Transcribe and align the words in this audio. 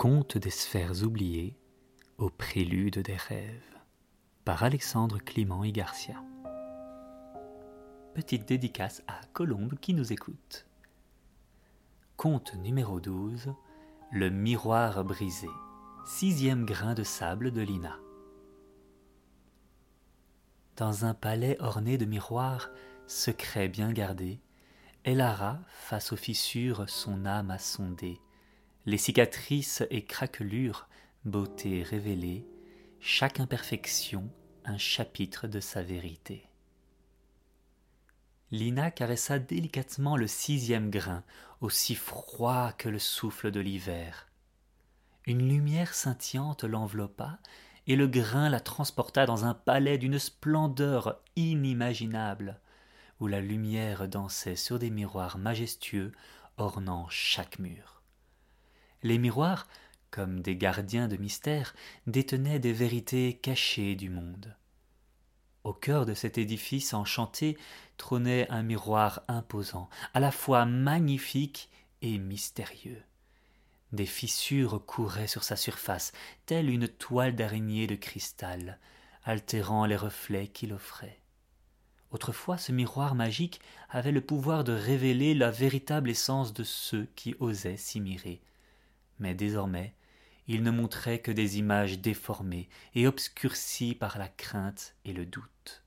Conte 0.00 0.38
des 0.38 0.48
sphères 0.48 1.02
oubliées 1.02 1.58
au 2.16 2.30
prélude 2.30 3.00
des 3.00 3.16
rêves 3.16 3.76
par 4.46 4.62
Alexandre 4.62 5.18
Clément 5.18 5.62
et 5.62 5.72
Garcia. 5.72 6.24
Petite 8.14 8.48
dédicace 8.48 9.02
à 9.08 9.20
Colombe 9.34 9.74
qui 9.78 9.92
nous 9.92 10.10
écoute. 10.10 10.64
Conte 12.16 12.54
numéro 12.54 12.98
12 12.98 13.52
Le 14.10 14.30
miroir 14.30 15.04
brisé. 15.04 15.50
Sixième 16.06 16.64
grain 16.64 16.94
de 16.94 17.02
sable 17.02 17.50
de 17.50 17.60
Lina. 17.60 17.98
Dans 20.76 21.04
un 21.04 21.12
palais 21.12 21.58
orné 21.60 21.98
de 21.98 22.06
miroirs, 22.06 22.70
secret 23.06 23.68
bien 23.68 23.92
gardé, 23.92 24.40
Elara, 25.04 25.58
face 25.68 26.10
aux 26.10 26.16
fissures, 26.16 26.88
son 26.88 27.26
âme 27.26 27.50
a 27.50 27.58
sondé 27.58 28.18
les 28.90 28.98
cicatrices 28.98 29.84
et 29.90 30.04
craquelures, 30.04 30.88
beauté 31.24 31.84
révélée, 31.84 32.44
chaque 32.98 33.38
imperfection 33.38 34.28
un 34.64 34.78
chapitre 34.78 35.46
de 35.46 35.60
sa 35.60 35.80
vérité. 35.80 36.48
Lina 38.50 38.90
caressa 38.90 39.38
délicatement 39.38 40.16
le 40.16 40.26
sixième 40.26 40.90
grain, 40.90 41.22
aussi 41.60 41.94
froid 41.94 42.72
que 42.72 42.88
le 42.88 42.98
souffle 42.98 43.52
de 43.52 43.60
l'hiver. 43.60 44.26
Une 45.24 45.48
lumière 45.48 45.94
scintillante 45.94 46.64
l'enveloppa, 46.64 47.38
et 47.86 47.94
le 47.94 48.08
grain 48.08 48.48
la 48.48 48.58
transporta 48.58 49.24
dans 49.24 49.44
un 49.44 49.54
palais 49.54 49.98
d'une 49.98 50.18
splendeur 50.18 51.22
inimaginable, 51.36 52.58
où 53.20 53.28
la 53.28 53.40
lumière 53.40 54.08
dansait 54.08 54.56
sur 54.56 54.80
des 54.80 54.90
miroirs 54.90 55.38
majestueux 55.38 56.10
ornant 56.56 57.06
chaque 57.08 57.60
mur. 57.60 57.99
Les 59.02 59.18
miroirs, 59.18 59.66
comme 60.10 60.40
des 60.40 60.56
gardiens 60.56 61.08
de 61.08 61.16
mystère, 61.16 61.74
détenaient 62.06 62.58
des 62.58 62.72
vérités 62.72 63.34
cachées 63.34 63.94
du 63.94 64.10
monde. 64.10 64.54
Au 65.64 65.72
cœur 65.72 66.04
de 66.04 66.14
cet 66.14 66.36
édifice 66.36 66.94
enchanté 66.94 67.56
trônait 67.96 68.48
un 68.50 68.62
miroir 68.62 69.22
imposant, 69.28 69.88
à 70.14 70.20
la 70.20 70.30
fois 70.30 70.64
magnifique 70.64 71.70
et 72.02 72.18
mystérieux. 72.18 73.02
Des 73.92 74.06
fissures 74.06 74.84
couraient 74.84 75.26
sur 75.26 75.44
sa 75.44 75.56
surface, 75.56 76.12
telle 76.46 76.70
une 76.70 76.88
toile 76.88 77.34
d'araignée 77.34 77.86
de 77.86 77.96
cristal, 77.96 78.78
altérant 79.24 79.86
les 79.86 79.96
reflets 79.96 80.48
qu'il 80.48 80.72
offrait. 80.72 81.20
Autrefois, 82.10 82.58
ce 82.58 82.72
miroir 82.72 83.14
magique 83.14 83.60
avait 83.88 84.12
le 84.12 84.20
pouvoir 84.20 84.64
de 84.64 84.72
révéler 84.72 85.34
la 85.34 85.50
véritable 85.50 86.10
essence 86.10 86.52
de 86.52 86.64
ceux 86.64 87.08
qui 87.16 87.34
osaient 87.38 87.76
s'y 87.76 88.00
mirer 88.00 88.40
mais 89.20 89.34
désormais 89.34 89.94
il 90.52 90.64
ne 90.64 90.72
montrait 90.72 91.20
que 91.20 91.30
des 91.30 91.58
images 91.58 92.00
déformées 92.00 92.68
et 92.96 93.06
obscurcies 93.06 93.94
par 93.94 94.18
la 94.18 94.26
crainte 94.26 94.96
et 95.04 95.12
le 95.12 95.24
doute. 95.24 95.84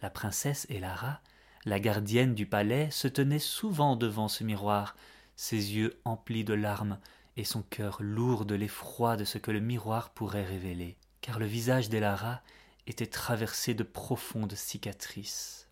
La 0.00 0.08
princesse 0.08 0.66
Elara, 0.70 1.20
la 1.66 1.80
gardienne 1.80 2.34
du 2.34 2.46
palais, 2.46 2.90
se 2.90 3.06
tenait 3.06 3.38
souvent 3.38 3.96
devant 3.96 4.28
ce 4.28 4.42
miroir, 4.42 4.96
ses 5.36 5.74
yeux 5.74 6.00
emplis 6.06 6.44
de 6.44 6.54
larmes 6.54 6.98
et 7.36 7.44
son 7.44 7.60
cœur 7.60 7.98
lourd 8.00 8.46
de 8.46 8.54
l'effroi 8.54 9.18
de 9.18 9.24
ce 9.24 9.36
que 9.36 9.50
le 9.50 9.60
miroir 9.60 10.14
pourrait 10.14 10.46
révéler, 10.46 10.96
car 11.20 11.38
le 11.38 11.44
visage 11.44 11.90
d'Elara 11.90 12.40
était 12.86 13.06
traversé 13.06 13.74
de 13.74 13.82
profondes 13.82 14.54
cicatrices. 14.54 15.68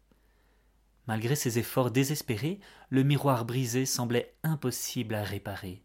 Malgré 1.06 1.34
ses 1.34 1.58
efforts 1.58 1.90
désespérés, 1.90 2.60
le 2.90 3.04
miroir 3.04 3.46
brisé 3.46 3.86
semblait 3.86 4.34
impossible 4.42 5.14
à 5.14 5.22
réparer. 5.22 5.82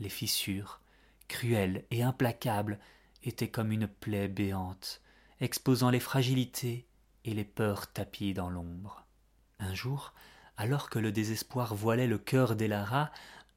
Les 0.00 0.08
fissures, 0.08 0.80
cruelles 1.28 1.84
et 1.90 2.02
implacables, 2.02 2.78
étaient 3.22 3.50
comme 3.50 3.70
une 3.70 3.86
plaie 3.86 4.28
béante, 4.28 5.00
exposant 5.40 5.90
les 5.90 6.00
fragilités 6.00 6.86
et 7.24 7.34
les 7.34 7.44
peurs 7.44 7.92
tapies 7.92 8.34
dans 8.34 8.50
l'ombre. 8.50 9.04
Un 9.58 9.74
jour, 9.74 10.14
alors 10.56 10.90
que 10.90 10.98
le 10.98 11.12
désespoir 11.12 11.74
voilait 11.74 12.06
le 12.06 12.18
cœur 12.18 12.56
d'Elara, 12.56 13.10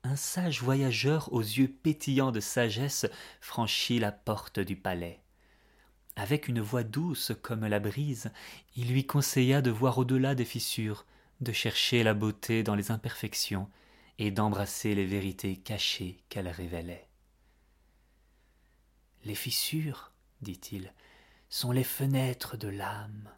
un 0.04 0.18
sage 0.18 0.62
voyageur 0.62 1.32
aux 1.32 1.42
yeux 1.42 1.70
pétillants 1.70 2.34
de 2.34 2.42
sagesse 2.42 3.06
franchit 3.40 4.00
la 4.00 4.12
porte 4.12 4.60
du 4.60 4.76
palais. 4.76 5.22
Avec 6.16 6.48
une 6.48 6.60
voix 6.60 6.84
douce 6.84 7.32
comme 7.42 7.66
la 7.66 7.80
brise, 7.80 8.32
il 8.76 8.92
lui 8.92 9.06
conseilla 9.08 9.62
de 9.62 9.72
voir 9.72 9.98
au-delà 9.98 10.36
des 10.36 10.46
fissures, 10.46 11.06
de 11.42 11.54
chercher 11.54 12.04
la 12.04 12.14
beauté 12.14 12.64
dans 12.64 12.76
les 12.76 12.92
imperfections, 12.92 13.70
et 14.20 14.32
d'embrasser 14.32 14.96
les 14.96 15.06
vérités 15.06 15.58
cachées 15.58 16.24
qu'elle 16.30 16.48
révélait. 16.48 17.08
Les 19.26 19.36
fissures, 19.36 20.12
dit-il, 20.42 20.94
sont 21.50 21.72
les 21.72 21.84
fenêtres 21.84 22.58
de 22.58 22.68
l'âme. 22.68 23.30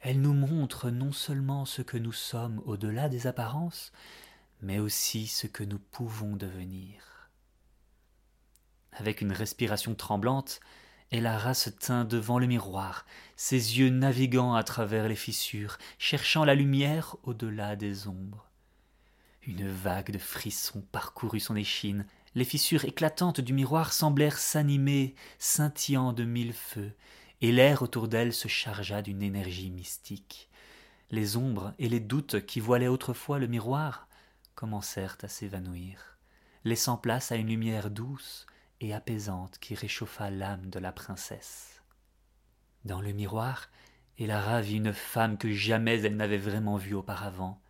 Elles 0.00 0.20
nous 0.20 0.34
montrent 0.34 0.90
non 0.90 1.12
seulement 1.12 1.64
ce 1.64 1.82
que 1.82 1.98
nous 1.98 2.12
sommes 2.12 2.62
au-delà 2.64 3.08
des 3.08 3.26
apparences, 3.26 3.92
mais 4.62 4.78
aussi 4.78 5.26
ce 5.26 5.46
que 5.46 5.64
nous 5.64 5.78
pouvons 5.78 6.36
devenir. 6.36 7.30
Avec 8.92 9.20
une 9.20 9.32
respiration 9.32 9.94
tremblante, 9.94 10.60
Elara 11.10 11.54
se 11.54 11.70
tint 11.70 12.04
devant 12.04 12.38
le 12.38 12.46
miroir, 12.46 13.04
ses 13.36 13.78
yeux 13.78 13.90
naviguant 13.90 14.54
à 14.54 14.64
travers 14.64 15.08
les 15.08 15.16
fissures, 15.16 15.76
cherchant 15.98 16.44
la 16.44 16.54
lumière 16.54 17.16
au-delà 17.22 17.76
des 17.76 18.06
ombres. 18.06 18.49
Une 19.46 19.66
vague 19.66 20.10
de 20.10 20.18
frissons 20.18 20.82
parcourut 20.92 21.40
son 21.40 21.56
échine. 21.56 22.04
Les 22.34 22.44
fissures 22.44 22.84
éclatantes 22.84 23.40
du 23.40 23.54
miroir 23.54 23.92
semblèrent 23.92 24.38
s'animer, 24.38 25.14
scintillant 25.38 26.12
de 26.12 26.24
mille 26.24 26.52
feux, 26.52 26.92
et 27.40 27.50
l'air 27.50 27.80
autour 27.80 28.06
d'elle 28.08 28.34
se 28.34 28.48
chargea 28.48 29.00
d'une 29.00 29.22
énergie 29.22 29.70
mystique. 29.70 30.50
Les 31.10 31.38
ombres 31.38 31.72
et 31.78 31.88
les 31.88 32.00
doutes 32.00 32.44
qui 32.44 32.60
voilaient 32.60 32.86
autrefois 32.86 33.38
le 33.38 33.46
miroir 33.46 34.08
commencèrent 34.54 35.16
à 35.22 35.28
s'évanouir, 35.28 36.18
laissant 36.64 36.98
place 36.98 37.32
à 37.32 37.36
une 37.36 37.48
lumière 37.48 37.90
douce 37.90 38.46
et 38.82 38.92
apaisante 38.92 39.58
qui 39.58 39.74
réchauffa 39.74 40.30
l'âme 40.30 40.68
de 40.68 40.78
la 40.78 40.92
princesse. 40.92 41.82
Dans 42.84 43.00
le 43.00 43.12
miroir, 43.12 43.70
Elara 44.18 44.60
vit 44.60 44.76
une 44.76 44.92
femme 44.92 45.38
que 45.38 45.50
jamais 45.50 46.02
elle 46.02 46.16
n'avait 46.16 46.36
vraiment 46.36 46.76
vue 46.76 46.94
auparavant 46.94 47.60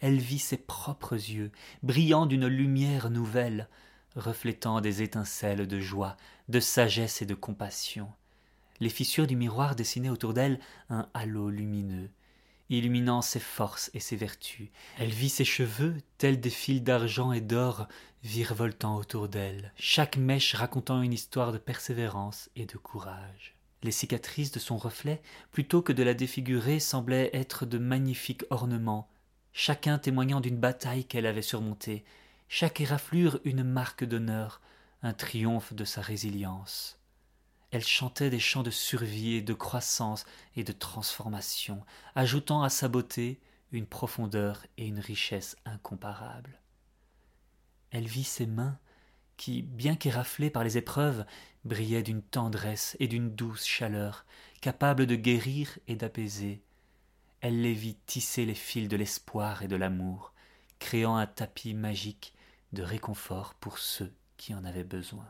elle 0.00 0.18
vit 0.18 0.38
ses 0.38 0.56
propres 0.56 1.14
yeux, 1.14 1.50
brillant 1.82 2.26
d'une 2.26 2.46
lumière 2.46 3.10
nouvelle, 3.10 3.68
reflétant 4.14 4.80
des 4.80 5.02
étincelles 5.02 5.66
de 5.66 5.80
joie, 5.80 6.16
de 6.48 6.60
sagesse 6.60 7.22
et 7.22 7.26
de 7.26 7.34
compassion. 7.34 8.08
Les 8.80 8.88
fissures 8.88 9.26
du 9.26 9.36
miroir 9.36 9.74
dessinaient 9.74 10.10
autour 10.10 10.34
d'elle 10.34 10.60
un 10.90 11.08
halo 11.14 11.48
lumineux, 11.50 12.10
illuminant 12.68 13.22
ses 13.22 13.40
forces 13.40 13.90
et 13.94 14.00
ses 14.00 14.16
vertus. 14.16 14.68
Elle 14.98 15.10
vit 15.10 15.28
ses 15.28 15.44
cheveux, 15.44 15.96
tels 16.18 16.40
des 16.40 16.50
fils 16.50 16.82
d'argent 16.82 17.32
et 17.32 17.40
d'or, 17.40 17.88
virevoltant 18.22 18.96
autour 18.96 19.28
d'elle, 19.28 19.72
chaque 19.76 20.16
mèche 20.16 20.54
racontant 20.54 21.00
une 21.00 21.12
histoire 21.12 21.52
de 21.52 21.58
persévérance 21.58 22.50
et 22.56 22.66
de 22.66 22.76
courage. 22.76 23.54
Les 23.82 23.92
cicatrices 23.92 24.50
de 24.50 24.58
son 24.58 24.78
reflet, 24.78 25.22
plutôt 25.52 25.80
que 25.80 25.92
de 25.92 26.02
la 26.02 26.14
défigurer, 26.14 26.80
semblaient 26.80 27.30
être 27.32 27.66
de 27.66 27.78
magnifiques 27.78 28.44
ornements, 28.50 29.08
chacun 29.58 29.98
témoignant 29.98 30.42
d'une 30.42 30.58
bataille 30.58 31.06
qu'elle 31.06 31.24
avait 31.24 31.40
surmontée, 31.40 32.04
chaque 32.46 32.82
éraflure 32.82 33.40
une 33.44 33.64
marque 33.64 34.04
d'honneur, 34.04 34.60
un 35.02 35.14
triomphe 35.14 35.72
de 35.72 35.86
sa 35.86 36.02
résilience. 36.02 37.00
Elle 37.70 37.82
chantait 37.82 38.28
des 38.28 38.38
chants 38.38 38.62
de 38.62 38.70
survie 38.70 39.36
et 39.36 39.40
de 39.40 39.54
croissance 39.54 40.26
et 40.56 40.62
de 40.62 40.72
transformation, 40.72 41.82
ajoutant 42.14 42.62
à 42.62 42.68
sa 42.68 42.88
beauté 42.88 43.40
une 43.72 43.86
profondeur 43.86 44.66
et 44.76 44.86
une 44.86 45.00
richesse 45.00 45.56
incomparables. 45.64 46.60
Elle 47.90 48.06
vit 48.06 48.24
ses 48.24 48.46
mains 48.46 48.78
qui, 49.38 49.62
bien 49.62 49.96
qu'éraflées 49.96 50.50
par 50.50 50.64
les 50.64 50.76
épreuves, 50.76 51.24
brillaient 51.64 52.02
d'une 52.02 52.22
tendresse 52.22 52.94
et 53.00 53.08
d'une 53.08 53.34
douce 53.34 53.64
chaleur, 53.64 54.26
capables 54.60 55.06
de 55.06 55.16
guérir 55.16 55.78
et 55.88 55.96
d'apaiser, 55.96 56.62
elle 57.40 57.60
les 57.60 57.74
vit 57.74 57.96
tisser 58.06 58.44
les 58.44 58.54
fils 58.54 58.88
de 58.88 58.96
l'espoir 58.96 59.62
et 59.62 59.68
de 59.68 59.76
l'amour, 59.76 60.32
créant 60.78 61.16
un 61.16 61.26
tapis 61.26 61.74
magique 61.74 62.34
de 62.72 62.82
réconfort 62.82 63.54
pour 63.54 63.78
ceux 63.78 64.12
qui 64.36 64.54
en 64.54 64.64
avaient 64.64 64.84
besoin. 64.84 65.26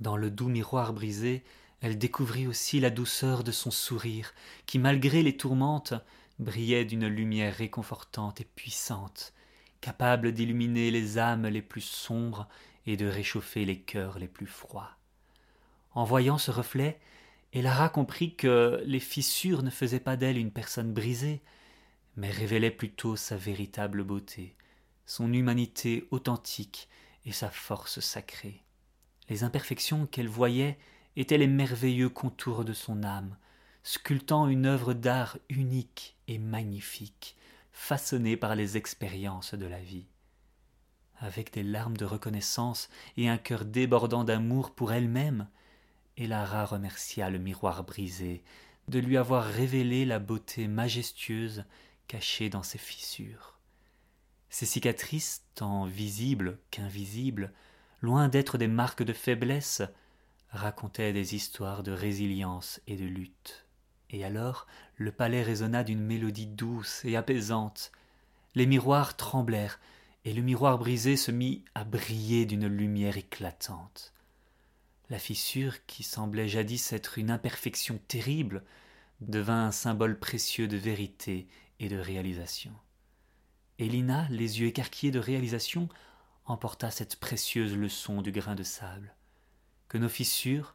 Dans 0.00 0.16
le 0.16 0.30
doux 0.30 0.48
miroir 0.48 0.92
brisé, 0.92 1.44
elle 1.80 1.98
découvrit 1.98 2.46
aussi 2.46 2.80
la 2.80 2.90
douceur 2.90 3.44
de 3.44 3.52
son 3.52 3.70
sourire, 3.70 4.32
qui, 4.66 4.78
malgré 4.78 5.22
les 5.22 5.36
tourmentes, 5.36 5.94
brillait 6.38 6.84
d'une 6.84 7.06
lumière 7.06 7.54
réconfortante 7.54 8.40
et 8.40 8.44
puissante, 8.44 9.32
capable 9.80 10.32
d'illuminer 10.32 10.90
les 10.90 11.18
âmes 11.18 11.46
les 11.46 11.62
plus 11.62 11.82
sombres 11.82 12.48
et 12.86 12.96
de 12.96 13.06
réchauffer 13.06 13.64
les 13.64 13.80
cœurs 13.80 14.18
les 14.18 14.28
plus 14.28 14.46
froids. 14.46 14.90
En 15.92 16.04
voyant 16.04 16.38
ce 16.38 16.50
reflet, 16.50 16.98
et 17.56 17.62
Lara 17.62 17.88
comprit 17.88 18.36
que 18.36 18.82
les 18.84 19.00
fissures 19.00 19.62
ne 19.62 19.70
faisaient 19.70 19.98
pas 19.98 20.18
d'elle 20.18 20.36
une 20.36 20.50
personne 20.50 20.92
brisée, 20.92 21.40
mais 22.14 22.30
révélaient 22.30 22.70
plutôt 22.70 23.16
sa 23.16 23.34
véritable 23.38 24.04
beauté, 24.04 24.54
son 25.06 25.32
humanité 25.32 26.06
authentique 26.10 26.90
et 27.24 27.32
sa 27.32 27.48
force 27.48 28.00
sacrée. 28.00 28.62
Les 29.30 29.42
imperfections 29.42 30.04
qu'elle 30.04 30.28
voyait 30.28 30.78
étaient 31.16 31.38
les 31.38 31.46
merveilleux 31.46 32.10
contours 32.10 32.62
de 32.62 32.74
son 32.74 33.02
âme, 33.02 33.38
sculptant 33.84 34.48
une 34.48 34.66
œuvre 34.66 34.92
d'art 34.92 35.38
unique 35.48 36.18
et 36.28 36.36
magnifique, 36.36 37.38
façonnée 37.72 38.36
par 38.36 38.54
les 38.54 38.76
expériences 38.76 39.54
de 39.54 39.64
la 39.64 39.80
vie. 39.80 40.08
Avec 41.20 41.54
des 41.54 41.62
larmes 41.62 41.96
de 41.96 42.04
reconnaissance 42.04 42.90
et 43.16 43.30
un 43.30 43.38
cœur 43.38 43.64
débordant 43.64 44.24
d'amour 44.24 44.74
pour 44.74 44.92
elle-même, 44.92 45.48
Elara 46.16 46.64
remercia 46.64 47.28
le 47.30 47.38
miroir 47.38 47.84
brisé 47.84 48.42
de 48.88 48.98
lui 48.98 49.16
avoir 49.16 49.44
révélé 49.44 50.04
la 50.04 50.18
beauté 50.18 50.68
majestueuse 50.68 51.64
cachée 52.08 52.48
dans 52.48 52.62
ses 52.62 52.78
fissures. 52.78 53.58
Ces 54.48 54.66
cicatrices, 54.66 55.44
tant 55.54 55.84
visibles 55.84 56.58
qu'invisibles, 56.70 57.52
loin 58.00 58.28
d'être 58.28 58.58
des 58.58 58.68
marques 58.68 59.02
de 59.02 59.12
faiblesse, 59.12 59.82
racontaient 60.50 61.12
des 61.12 61.34
histoires 61.34 61.82
de 61.82 61.92
résilience 61.92 62.80
et 62.86 62.96
de 62.96 63.04
lutte. 63.04 63.66
Et 64.10 64.24
alors 64.24 64.66
le 64.96 65.12
palais 65.12 65.42
résonna 65.42 65.82
d'une 65.82 66.00
mélodie 66.00 66.46
douce 66.46 67.04
et 67.04 67.16
apaisante. 67.16 67.92
Les 68.54 68.66
miroirs 68.66 69.16
tremblèrent, 69.16 69.80
et 70.24 70.32
le 70.32 70.42
miroir 70.42 70.78
brisé 70.78 71.16
se 71.16 71.30
mit 71.30 71.64
à 71.74 71.84
briller 71.84 72.46
d'une 72.46 72.66
lumière 72.66 73.16
éclatante. 73.16 74.12
La 75.08 75.18
fissure, 75.18 75.84
qui 75.86 76.02
semblait 76.02 76.48
jadis 76.48 76.92
être 76.92 77.18
une 77.18 77.30
imperfection 77.30 78.00
terrible, 78.08 78.64
devint 79.20 79.66
un 79.66 79.72
symbole 79.72 80.18
précieux 80.18 80.68
de 80.68 80.76
vérité 80.76 81.46
et 81.78 81.88
de 81.88 81.96
réalisation. 81.96 82.72
Elina, 83.78 84.26
les 84.30 84.60
yeux 84.60 84.66
écarquillés 84.66 85.12
de 85.12 85.18
réalisation, 85.18 85.88
emporta 86.44 86.90
cette 86.90 87.16
précieuse 87.16 87.76
leçon 87.76 88.22
du 88.22 88.32
grain 88.32 88.54
de 88.54 88.62
sable, 88.62 89.14
que 89.88 89.98
nos 89.98 90.08
fissures, 90.08 90.74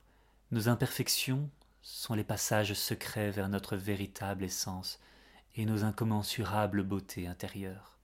nos 0.52 0.70
imperfections 0.70 1.50
sont 1.82 2.14
les 2.14 2.24
passages 2.24 2.74
secrets 2.74 3.32
vers 3.32 3.50
notre 3.50 3.76
véritable 3.76 4.44
essence 4.44 5.00
et 5.56 5.66
nos 5.66 5.84
incommensurables 5.84 6.84
beautés 6.84 7.28
intérieures. 7.28 7.98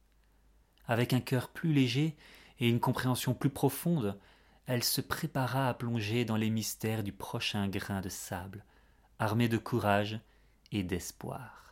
Avec 0.88 1.13
un 1.13 1.19
cœur 1.19 1.50
plus 1.50 1.74
léger 1.74 2.15
et 2.59 2.68
une 2.68 2.79
compréhension 2.79 3.33
plus 3.33 3.50
profonde, 3.50 4.18
elle 4.67 4.83
se 4.83 4.99
prépara 4.99 5.69
à 5.69 5.73
plonger 5.73 6.25
dans 6.25 6.35
les 6.35 6.49
mystères 6.49 7.01
du 7.01 7.13
prochain 7.13 7.69
grain 7.69 8.01
de 8.01 8.09
sable, 8.09 8.65
armée 9.17 9.47
de 9.47 9.57
courage 9.57 10.19
et 10.73 10.83
d'espoir. 10.83 11.66